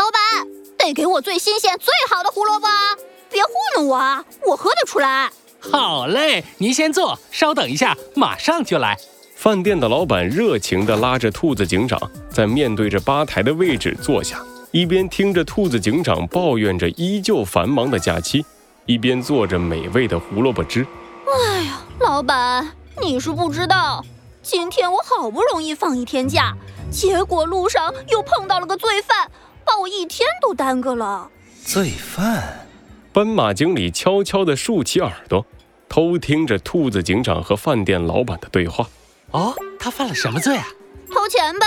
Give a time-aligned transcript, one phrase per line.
[0.00, 0.48] 老板，
[0.78, 2.96] 得给我最新鲜、最好的胡萝卜啊！
[3.30, 5.30] 别糊弄我啊，我喝得出来。
[5.60, 8.96] 好嘞，您先坐，稍等一下，马上就来。
[9.36, 12.00] 饭店的老板热情地拉着兔子警长
[12.30, 18.42] 在面对着吧台的位置坐下，一边听着兔子警长抱怨着依旧繁忙的假期，
[18.86, 20.86] 一边做着美味的胡萝卜汁。
[21.26, 22.72] 哎呀，老板，
[23.02, 24.02] 你是不知道，
[24.40, 26.54] 今天我好不容易放一天假，
[26.90, 29.30] 结果路上又碰到了个罪犯，
[29.70, 31.30] 把我一天都耽搁了。
[31.64, 32.66] 罪犯？
[33.12, 35.46] 斑马经理悄悄地竖起耳朵，
[35.88, 38.88] 偷听着兔子警长和饭店老板的对话。
[39.30, 40.66] 哦，他犯了什么罪啊？
[41.12, 41.66] 偷钱呗！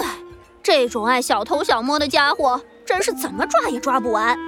[0.00, 0.16] 唉，
[0.62, 4.38] 这种爱小偷小摸的家伙，真是怎么抓也抓不完。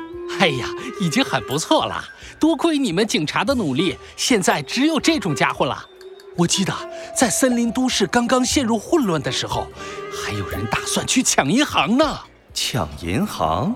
[0.40, 0.66] 哎呀，
[1.01, 2.02] 已经很不错了，
[2.40, 5.84] 多亏你们警察的努力，现在只有这种家伙了。
[6.37, 6.73] 我记得
[7.15, 9.66] 在森林都市刚刚陷入混乱的时候，
[10.10, 12.18] 还有人打算去抢银行呢。
[12.54, 13.74] 抢银行？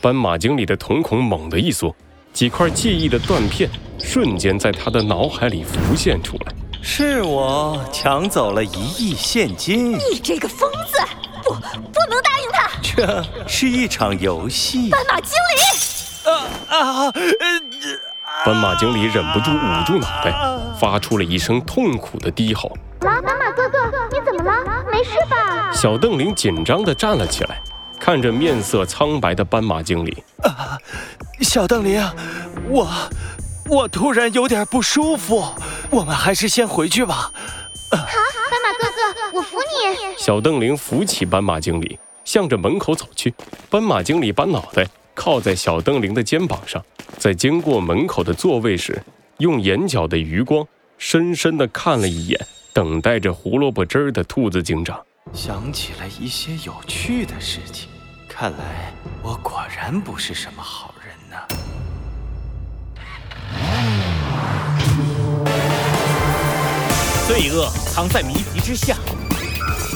[0.00, 1.94] 斑马经理的瞳孔猛地一缩，
[2.32, 6.52] 几块记忆的断片瞬间在他的脑海里浮现出来。
[6.82, 9.92] 是我抢走了一亿现金！
[9.92, 10.98] 你这个疯子，
[11.44, 12.70] 不，不能答应他！
[12.82, 14.88] 这是一场游戏。
[14.88, 17.12] 斑马经理，啊啊！
[18.44, 20.32] 斑马经理忍不住捂住脑袋，
[20.78, 22.72] 发出了一声痛苦的低吼。
[23.00, 23.78] 斑马哥哥，
[24.12, 24.84] 你怎么了？
[24.90, 25.72] 没事吧？
[25.72, 27.60] 小邓林紧张地站了起来，
[27.98, 30.22] 看着面色苍白的斑马经理。
[30.42, 30.78] 啊，
[31.40, 32.02] 小邓林，
[32.68, 32.88] 我。
[33.68, 35.44] 我突然有点不舒服，
[35.90, 37.32] 我们还是先回去吧。
[37.90, 40.14] 好，斑马哥哥，我扶你。
[40.16, 43.34] 小邓玲扶起斑马经理，向着门口走去。
[43.68, 46.80] 斑马经理把脑袋靠在小邓玲的肩膀上，
[47.18, 49.02] 在经过门口的座位时，
[49.38, 50.64] 用眼角的余光
[50.96, 52.40] 深深地看了一眼
[52.72, 57.88] 等待着胡萝卜汁儿的兔子警长，想起了一些有趣的事情。
[58.28, 61.36] 看来我果然不是什么好人呢。
[67.26, 68.96] 罪恶藏在谜题之下，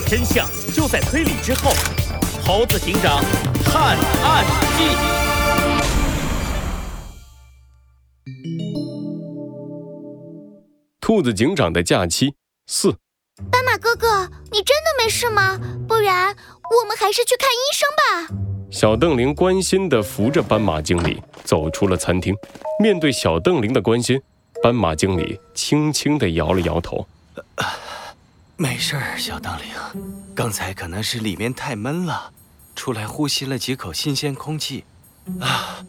[0.06, 1.70] 真相就在推理之后。
[2.42, 3.22] 猴子警长
[3.64, 4.44] 探案
[4.76, 4.96] 记。
[11.00, 12.34] 兔子警长的假期
[12.66, 12.96] 四。
[13.80, 15.58] 哥哥，你真的没事吗？
[15.88, 18.36] 不然我们还是去看医生吧。
[18.70, 22.34] 小邓玲关心地扶着斑马经理走出了餐厅。
[22.78, 24.20] 面对小邓玲的关心，
[24.62, 27.06] 斑马经理轻轻地摇了摇头。
[28.56, 32.30] 没事儿，小邓玲，刚才可能是里面太闷了，
[32.76, 34.84] 出来呼吸了几口新鲜空气，
[35.40, 35.82] 啊，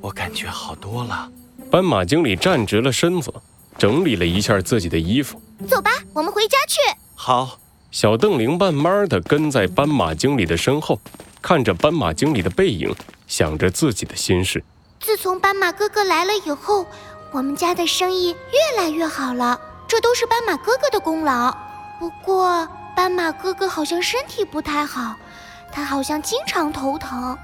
[0.00, 1.30] 我感觉好多了。
[1.70, 3.32] 斑马经理站直了身子，
[3.78, 5.40] 整理了一下自己的衣服。
[5.68, 6.80] 走吧，我们回家去。
[7.16, 7.58] 好。
[7.92, 11.00] 小邓玲慢慢的跟在斑马经理的身后，
[11.40, 12.94] 看着斑马经理的背影，
[13.26, 14.62] 想着自己的心事。
[15.00, 16.84] 自从斑马哥哥来了以后，
[17.32, 19.58] 我们家的生意越来越好了。
[19.88, 21.56] 这都是斑马哥哥的功劳。
[21.98, 25.14] 不过，斑马哥哥好像身体不太好，
[25.72, 27.38] 他好像经常头疼，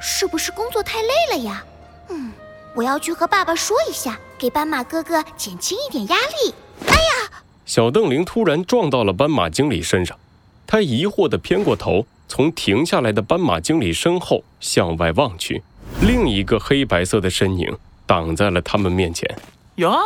[0.00, 1.62] 是不是工作太累了呀？
[2.08, 2.32] 嗯，
[2.74, 6.54] 我要去和爸爸说一下，给斑马哥哥减轻一点压力。
[6.86, 7.37] 哎呀！
[7.68, 10.18] 小邓玲突然撞到了斑马经理身上，
[10.66, 15.62] 他疑惑地偏过头，从停下来的斑马经理身后向外望去，
[16.00, 17.76] 另一个黑白色的身影
[18.06, 19.38] 挡在了他们面前。
[19.76, 19.98] 哟。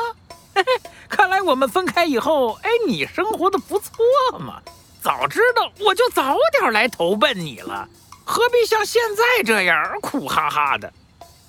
[0.52, 3.94] 嘿嘿，看来我们分开以后，哎，你生活的不错
[4.40, 4.60] 嘛。
[5.00, 7.88] 早知道我就早点来投奔你了，
[8.24, 10.92] 何必像现在这样苦哈哈的？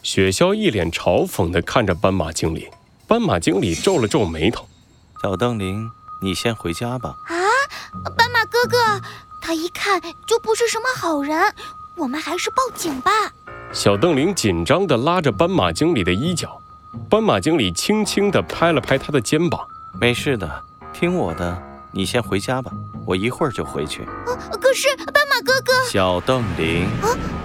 [0.04, 2.68] 雪橇一脸嘲讽地看着斑马经理，
[3.08, 4.68] 斑马经理皱了皱眉头。
[5.22, 5.90] 小邓林，
[6.24, 7.18] 你先回家吧。
[7.26, 7.36] 啊，
[8.16, 8.78] 斑马哥哥，
[9.42, 11.54] 他一看就不是什么好人，
[11.98, 13.12] 我们还是报警吧。
[13.74, 16.62] 小邓玲紧张地拉着斑马经理的衣角。
[17.10, 19.60] 斑马经理轻轻地拍了拍他的肩膀，
[20.00, 20.64] 没事的，
[20.94, 21.62] 听我的，
[21.92, 22.72] 你先回家吧，
[23.06, 24.08] 我一会儿就回去。
[24.62, 26.88] 可是斑马哥哥，小邓林，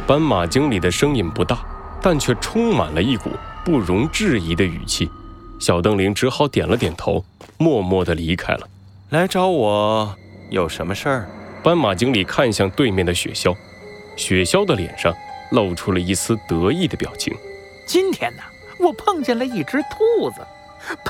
[0.07, 1.59] 斑马经理的声音不大，
[2.01, 3.33] 但却充满了一股
[3.65, 5.11] 不容置疑的语气。
[5.59, 7.25] 小邓林只好点了点头，
[7.57, 8.69] 默默地离开了。
[9.11, 10.15] 来找我
[10.51, 11.29] 有什么事儿？
[11.63, 13.57] 斑马经理看向对面的雪橇，
[14.17, 15.13] 雪橇的脸上
[15.51, 17.35] 露出了一丝得意的表情。
[17.87, 18.43] 今天呢？
[18.79, 20.41] 我碰见了一只兔子，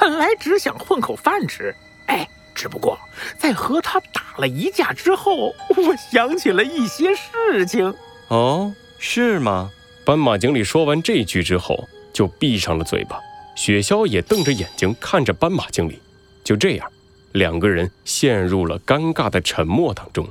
[0.01, 1.75] 本来只想混口饭吃，
[2.07, 2.99] 哎，只不过
[3.37, 7.95] 在和他打了一架之后，我想起了一些事情。
[8.29, 9.71] 哦，是吗？
[10.07, 13.21] 斑马经理说完这句之后，就闭上了嘴巴。
[13.59, 16.01] 雪橇也瞪着眼睛看着斑马经理。
[16.45, 16.89] 就这样，
[17.33, 20.25] 两个人陷入了尴尬的沉默当中。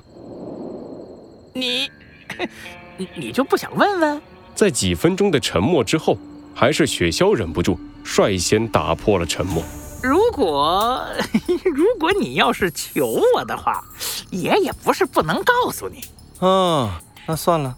[1.54, 1.92] 你，
[2.96, 4.22] 你你就不想问问？
[4.56, 6.18] 在几分钟的沉默之后，
[6.56, 9.62] 还是雪橇忍不住率先打破了沉默。
[10.02, 11.06] 如果
[11.76, 13.84] 如果你要是求我的话，
[14.32, 16.02] 爷爷不是不能告诉你。
[16.40, 16.90] 哦，
[17.28, 17.76] 那算了。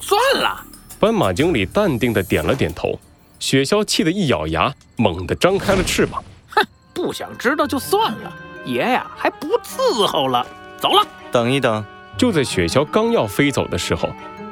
[0.00, 0.64] 算了。
[0.98, 2.98] 斑马经理淡定的点了点头。
[3.42, 6.22] 雪橇气得一咬牙，猛地张开了翅膀。
[6.54, 8.32] 哼，不想知道就算了，
[8.64, 10.46] 爷呀还不伺候了。
[10.80, 11.04] 走了。
[11.32, 11.84] 等一等，
[12.16, 14.08] 就在雪橇刚要飞走的时候，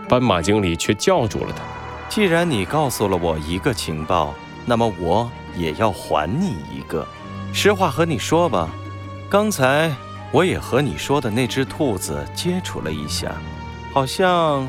[0.09, 1.63] 斑马经理却叫住了他。
[2.09, 4.35] 既然你告诉了我一个情报，
[4.67, 7.07] 那么我也要还你一个。
[7.53, 8.69] 实话和你说吧，
[9.31, 9.95] 刚才
[10.33, 13.31] 我也和你说的那只兔子接触了一下，
[13.93, 14.67] 好像。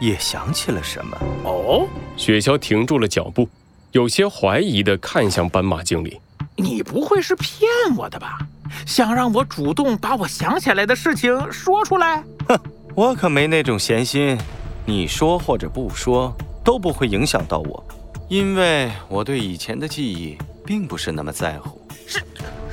[0.00, 1.86] 也想起了什么哦？
[2.16, 3.48] 雪橇停住了脚步，
[3.92, 6.20] 有些怀疑地看向斑马经理
[6.56, 8.38] ：“你不会是骗我的吧？
[8.86, 12.58] 想让我主动把我想起来的事情说出来？”哼，
[12.94, 14.38] 我可没那种闲心。
[14.84, 16.34] 你说或者不说
[16.64, 17.84] 都不会影响到我，
[18.28, 21.80] 因为我对以前的记忆并不是那么在乎。
[22.06, 22.22] 是，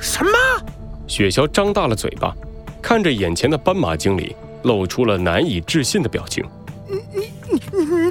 [0.00, 0.30] 什么？
[1.06, 2.34] 雪橇张大了嘴巴，
[2.80, 6.44] 看着眼前的斑马经理，露出了难以置信的表情。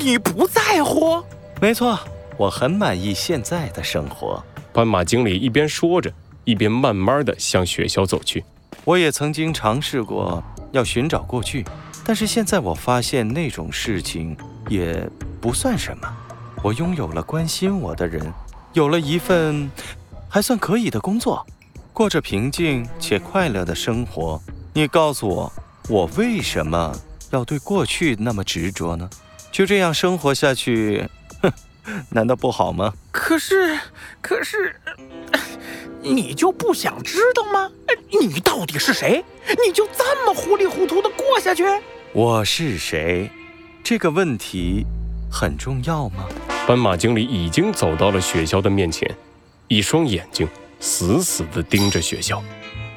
[0.05, 1.19] 你不在乎？
[1.59, 1.99] 没错，
[2.37, 4.39] 我很满意现在的生活。
[4.71, 6.13] 斑马经理一边说着，
[6.43, 8.45] 一边慢慢的向雪橇走去。
[8.83, 11.65] 我也曾经尝试过要寻找过去，
[12.05, 14.37] 但是现在我发现那种事情
[14.69, 15.09] 也
[15.41, 16.07] 不算什么。
[16.61, 18.31] 我拥有了关心我的人，
[18.73, 19.67] 有了一份
[20.29, 21.43] 还算可以的工作，
[21.91, 24.39] 过着平静且快乐的生活。
[24.71, 25.51] 你告诉我，
[25.89, 26.95] 我为什么？
[27.31, 29.09] 要对过去那么执着呢？
[29.55, 31.07] 就这样生活下去，
[31.41, 31.49] 哼，
[32.11, 32.93] 难道不好吗？
[33.09, 33.79] 可是，
[34.19, 34.75] 可是，
[36.01, 37.71] 你就不想知道吗？
[38.09, 39.23] 你到底是谁？
[39.65, 41.63] 你就这么糊里糊涂的过下去？
[42.11, 43.31] 我是谁？
[43.81, 44.85] 这个问题
[45.31, 46.25] 很重要吗？
[46.67, 49.09] 斑马经理已经走到了雪橇的面前，
[49.69, 50.45] 一双眼睛
[50.81, 52.41] 死死地盯着雪橇。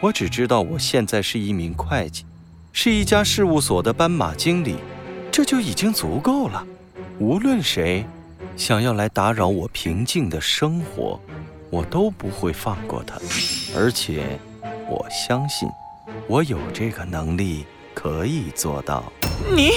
[0.01, 2.25] 我只知道我现在是一名会计。
[2.73, 4.75] 是一家事务所的斑马经理，
[5.39, 6.67] 这就已经足够了。
[7.21, 8.05] 无论谁
[8.57, 11.21] 想要来打扰我平静的生活，
[11.71, 13.15] 我都不会放过他。
[13.73, 14.37] 而且，
[14.89, 15.69] 我相信
[16.27, 17.65] 我有这个能力
[17.95, 19.13] 可以做到。
[19.55, 19.71] 你，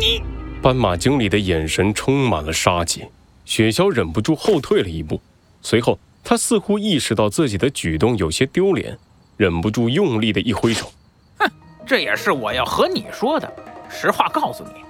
[0.00, 0.22] 你，
[0.62, 3.04] 斑马经理的眼神充满了杀机。
[3.44, 5.20] 雪橇忍不住后退了一步，
[5.60, 8.96] 随后他似乎意识到自己的举动有些丢脸，
[9.36, 10.90] 忍不住用力的一挥手。
[11.36, 11.46] 哼
[11.84, 13.52] 这也是我要和你说的。
[13.90, 14.82] 实话告诉你，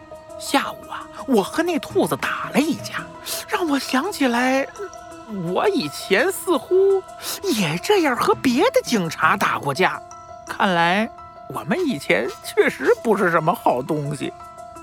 [0.45, 3.03] 下午啊，我和那兔子打了一架，
[3.49, 4.67] 让我想起来，
[5.47, 7.03] 我以前似乎
[7.43, 9.99] 也这样和别的警察打过架。
[10.47, 11.09] 看来
[11.49, 14.31] 我们以前确实不是什么好东西。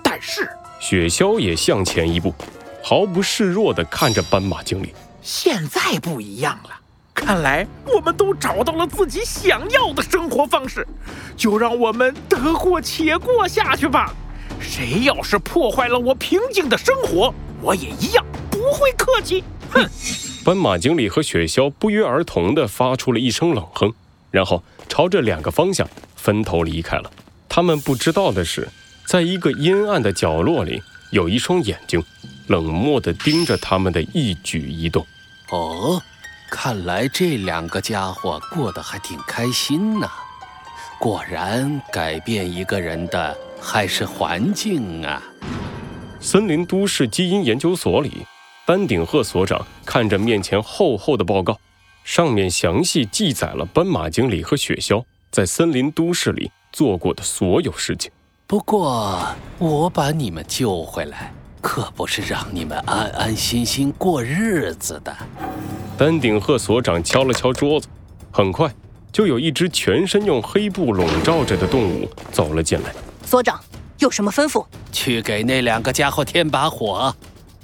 [0.01, 0.49] 但是
[0.79, 2.33] 雪橇也向前一步，
[2.83, 4.95] 毫不示弱地看着斑马经理。
[5.21, 6.71] 现在不一样了。
[7.13, 10.87] 看来我们都找到了自己想要的生活方式，
[11.37, 14.11] 就让我们得过且过下去吧。
[14.61, 19.43] 谁要是破坏了我平静的生活，我也一样不会客气。
[19.71, 19.85] 哼！
[20.45, 23.93] 斑马经理和雪橇不约而同地发出了一声冷哼，
[24.29, 27.11] 然后朝着两个方向分头离开了。
[27.49, 28.67] 他们不知道的是，
[29.05, 30.81] 在一个阴暗的角落里，
[31.11, 32.03] 有一双眼睛，
[32.47, 35.05] 冷漠地盯着他们的一举一动。
[35.49, 36.01] 哦。
[36.53, 40.11] 看来这两个家伙过得还挺开心呢。
[40.99, 45.21] 果然，改变一个人的还是环境啊。
[46.19, 48.25] 森林都市基因研究所里，
[48.65, 51.57] 丹顶鹤所长看着面前厚厚的报告，
[52.03, 58.11] 上面详细记载了斑马经理和雪橇在森林都市里做过的所有事情。
[58.47, 59.25] 不过，
[59.59, 61.31] 我把你们救回来。
[61.63, 65.15] 可不是让你们安安心心过日子的。
[65.95, 67.87] 丹顶鹤所长敲了敲桌子，
[68.31, 68.67] 很快
[69.11, 72.91] 就有一只全身用黑布笼罩着的动物走了进来。
[73.31, 73.57] 所长
[73.99, 74.65] 有什么吩咐？
[74.91, 77.15] 去给那两个家伙添把火。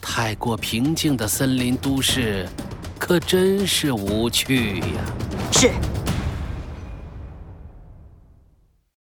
[0.01, 2.47] 太过平静的森林都市，
[2.97, 4.85] 可真是无趣呀。
[5.51, 5.71] 是。